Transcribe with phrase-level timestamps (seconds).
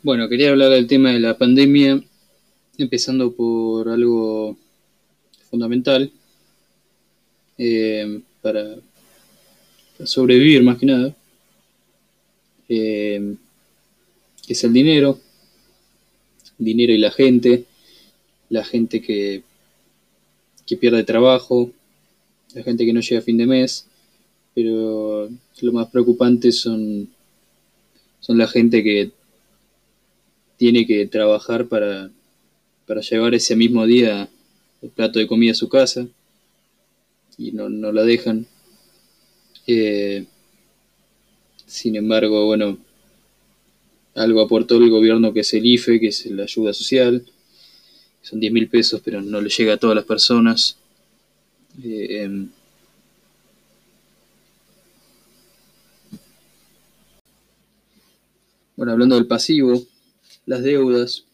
[0.00, 2.00] Bueno, quería hablar del tema de la pandemia,
[2.78, 4.56] empezando por algo
[5.50, 6.12] fundamental
[7.58, 8.76] eh, para,
[10.04, 11.16] sobrevivir más que nada,
[12.68, 13.34] eh,
[14.46, 15.18] es el dinero,
[16.58, 17.64] dinero y la gente,
[18.50, 19.42] la gente que,
[20.64, 21.72] que pierde trabajo,
[22.54, 23.84] la gente que no llega a fin de mes,
[24.54, 25.28] pero
[25.60, 27.08] lo más preocupante son,
[28.20, 29.17] son la gente que
[30.58, 32.10] tiene que trabajar para,
[32.86, 34.28] para llevar ese mismo día
[34.82, 36.06] el plato de comida a su casa
[37.38, 38.46] y no, no la dejan.
[39.66, 40.26] Eh,
[41.64, 42.78] sin embargo, bueno,
[44.14, 47.24] algo aportó el gobierno que es el IFE, que es la ayuda social.
[48.22, 50.76] Son 10 mil pesos, pero no le llega a todas las personas.
[51.82, 52.46] Eh,
[58.74, 59.86] bueno, hablando del pasivo,
[60.48, 61.26] las deudas,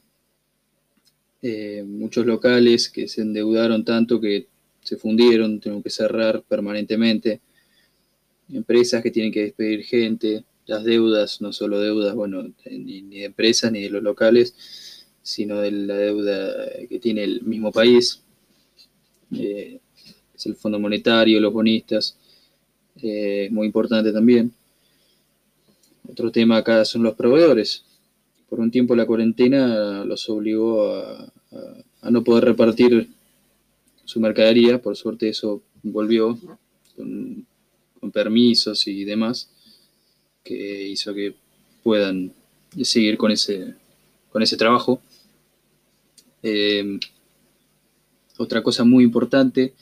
[1.41, 4.48] eh, muchos locales que se endeudaron tanto que
[4.83, 7.41] se fundieron, tienen que cerrar permanentemente,
[8.53, 13.71] empresas que tienen que despedir gente, las deudas, no solo deudas, bueno, ni, de empresas
[13.71, 16.53] ni de los locales, sino de la deuda
[16.89, 18.21] que tiene el mismo país,
[19.33, 19.78] eh,
[20.34, 22.19] es el Fondo Monetario, los bonistas,
[23.01, 24.53] eh, muy importante también.
[26.11, 27.84] Otro tema acá son los proveedores.
[28.55, 33.08] Por un tiempo la cuarentena los obligó a no poder repartir
[34.05, 36.38] su mercadería, por suerte eso volvió
[36.94, 37.44] con,
[38.12, 39.50] permisos y demás,
[40.44, 41.34] que hizo que
[41.82, 42.32] puedan
[42.80, 43.75] seguir con ese,
[44.30, 45.02] con ese trabajo.
[46.41, 47.00] Eh,
[48.38, 49.75] otra cosa muy importante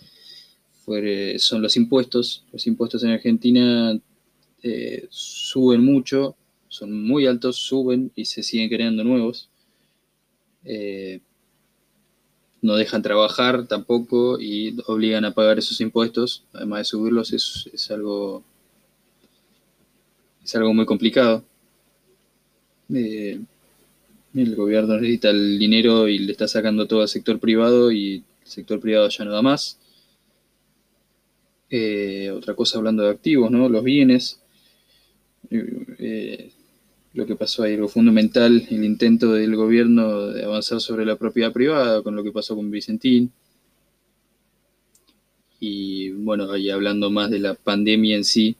[1.36, 2.46] son los impuestos.
[2.50, 4.00] Los impuestos en Argentina
[4.62, 6.36] eh, suben mucho,
[6.72, 9.50] son muy altos, suben y se siguen creando nuevos.
[10.64, 11.20] Eh,
[12.62, 18.42] no dejan trabajar tampoco y obligan a pagar esos impuestos, además de subirlos, es, algo
[20.42, 21.44] es algo muy complicado.
[22.94, 23.38] Eh,
[24.34, 28.48] el gobierno necesita el dinero y le está sacando todo al sector privado y el
[28.48, 29.78] sector privado ya no da más.
[31.68, 33.68] Eh, otra cosa hablando de activos, ¿no?
[33.68, 34.38] Los bienes.
[37.14, 41.52] Lo que pasó ahí, lo fundamental, el intento del gobierno de avanzar sobre la propiedad
[41.52, 43.30] privada, con lo que pasó con Vicentín.
[45.60, 48.56] Y bueno, ahí hablando más de la pandemia en sí,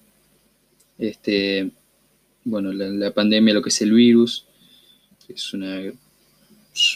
[0.98, 1.70] este,
[2.44, 4.46] bueno, la, pandemia, lo que es el virus,
[5.28, 5.80] es una,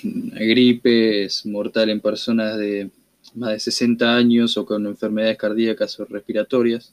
[0.05, 2.91] una gripe, es mortal en personas de
[3.34, 6.93] más de 60 años o con enfermedades cardíacas o respiratorias,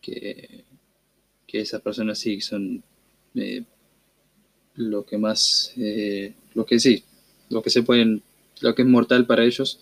[0.00, 0.64] que,
[1.46, 2.82] que esas personas sí son
[3.36, 3.64] eh,
[4.74, 7.04] lo que más, eh, lo que sí,
[7.50, 8.22] lo que se pueden,
[8.60, 9.78] lo que es mortal para ellos.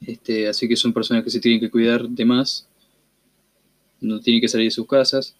[0.00, 2.66] Este, así que son personas que se tienen que cuidar de más,
[4.00, 5.34] no tienen que salir de sus casas.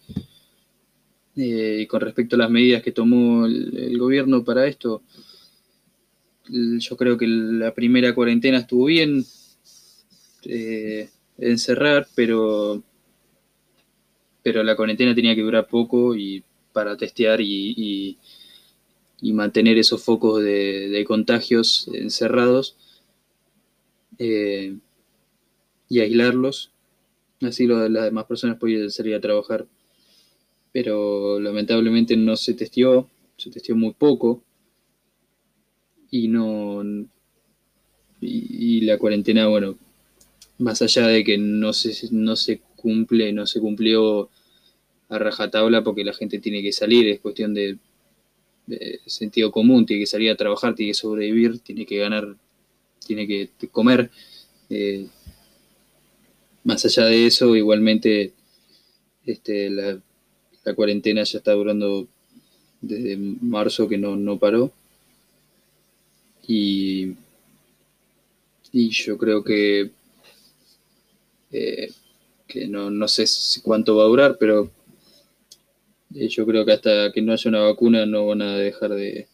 [1.35, 5.01] Eh, y con respecto a las medidas que tomó el, gobierno para esto,
[6.49, 9.23] yo creo que la primera cuarentena estuvo bien,
[11.37, 12.83] encerrar, pero
[14.51, 16.43] pero la cuarentena tenía que durar poco y
[16.73, 18.17] para testear y,
[19.21, 22.75] mantener esos focos de, contagios encerrados
[24.17, 24.75] eh,
[25.87, 26.71] y aislarlos.
[27.41, 29.67] Así las demás personas podían salir a trabajar.
[30.71, 34.41] Pero lamentablemente no se testeó, se testeó muy poco
[36.09, 36.81] y no.
[38.19, 39.77] Y, la cuarentena, bueno,
[40.57, 44.29] más allá de que no se, no se cumple, no se cumplió
[45.09, 47.77] a rajatabla porque la gente tiene que salir, es cuestión de,
[49.07, 52.35] sentido común, tiene que salir a trabajar, tiene que sobrevivir, tiene que ganar,
[53.05, 54.11] tiene que comer.
[54.69, 55.07] Eh,
[56.63, 58.33] más allá de eso, igualmente
[59.25, 59.99] este, la,
[60.75, 62.07] cuarentena ya está durando
[62.79, 64.71] desde marzo que no, paró.
[66.47, 67.15] Y,
[68.71, 69.89] y yo creo que
[71.51, 71.91] eh,
[72.47, 73.25] que no, no sé
[73.63, 74.69] cuánto va a durar, pero
[76.09, 79.27] yo creo que hasta que no haya una vacuna no van a dejar de,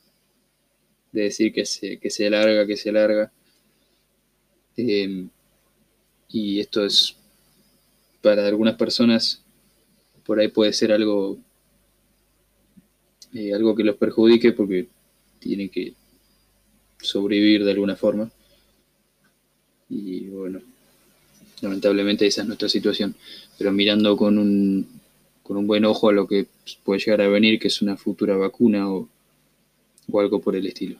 [1.12, 3.31] decir que se, que se larga, que se larga.
[4.77, 5.30] Em,
[6.30, 7.16] y esto es,
[8.22, 9.42] para algunas personas,
[10.25, 11.38] por ahí puede ser algo,
[13.33, 14.88] eh, algo que los perjudique porque
[15.39, 15.94] tienen que
[17.00, 18.30] sobrevivir de alguna forma.
[19.89, 20.62] Y bueno,
[21.62, 23.16] lamentablemente esa es nuestra situación.
[23.57, 25.00] Pero mirando con un,
[25.44, 26.48] con un buen ojo a lo que
[26.84, 29.10] puede llegar a venir, que es una futura vacuna o,
[30.12, 30.98] o algo por el estilo.